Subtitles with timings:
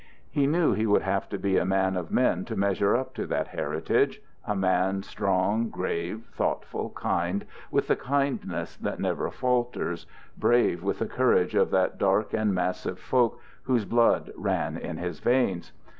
[0.31, 3.27] He knew he would have to be a man of men to measure up to
[3.27, 10.07] that heritage, a man strong, grave, thoughtful, kind with the kindness that never falters,
[10.39, 15.19] brave with the courage of that dark and massive folk whose blood ran in his
[15.19, 15.71] veins.